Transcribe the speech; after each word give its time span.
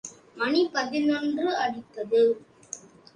மணி 0.35 0.61
பதினொன்று 0.73 1.45
அடித்தது. 1.57 2.21